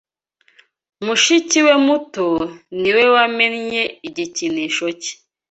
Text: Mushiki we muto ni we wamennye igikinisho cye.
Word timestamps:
Mushiki 1.05 1.59
we 1.65 1.73
muto 1.85 2.27
ni 2.79 2.89
we 2.95 3.03
wamennye 3.15 3.83
igikinisho 4.07 4.85
cye. 5.01 5.13